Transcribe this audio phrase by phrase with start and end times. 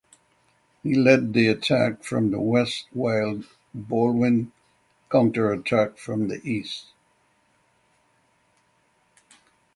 [0.81, 4.51] He led the attack from the west while Baldwin
[5.11, 6.87] counterattacked from the east.